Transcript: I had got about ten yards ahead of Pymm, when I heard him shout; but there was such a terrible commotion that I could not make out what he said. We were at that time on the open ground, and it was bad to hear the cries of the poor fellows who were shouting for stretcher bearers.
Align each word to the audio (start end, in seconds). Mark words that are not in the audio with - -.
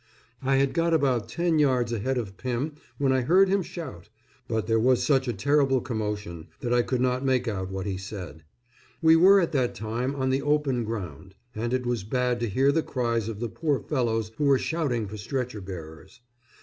I 0.41 0.55
had 0.55 0.73
got 0.73 0.95
about 0.95 1.29
ten 1.29 1.59
yards 1.59 1.93
ahead 1.93 2.17
of 2.17 2.35
Pymm, 2.35 2.71
when 2.97 3.11
I 3.11 3.21
heard 3.21 3.49
him 3.49 3.61
shout; 3.61 4.09
but 4.47 4.65
there 4.65 4.79
was 4.79 5.03
such 5.03 5.27
a 5.27 5.31
terrible 5.31 5.79
commotion 5.79 6.47
that 6.61 6.73
I 6.73 6.81
could 6.81 7.01
not 7.01 7.23
make 7.23 7.47
out 7.47 7.69
what 7.69 7.85
he 7.85 7.97
said. 7.97 8.41
We 9.03 9.15
were 9.15 9.39
at 9.39 9.51
that 9.51 9.75
time 9.75 10.15
on 10.15 10.31
the 10.31 10.41
open 10.41 10.85
ground, 10.85 11.35
and 11.53 11.71
it 11.71 11.85
was 11.85 12.03
bad 12.03 12.39
to 12.39 12.49
hear 12.49 12.71
the 12.71 12.81
cries 12.81 13.29
of 13.29 13.39
the 13.39 13.47
poor 13.47 13.79
fellows 13.79 14.31
who 14.37 14.45
were 14.45 14.57
shouting 14.57 15.05
for 15.07 15.17
stretcher 15.17 15.61
bearers. 15.61 16.21